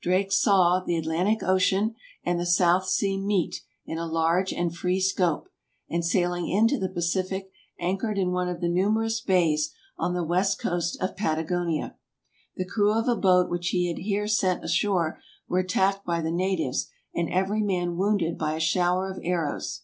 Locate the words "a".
3.98-4.06, 13.08-13.14, 18.54-18.60